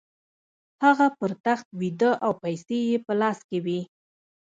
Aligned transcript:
هغه 0.83 1.07
پر 1.17 1.31
تخت 1.45 1.67
ویده 1.79 2.11
او 2.25 2.31
پیسې 2.43 2.77
یې 2.89 2.97
په 3.05 3.13
لاس 3.21 3.37
کې 3.49 3.57
وې 3.65 3.81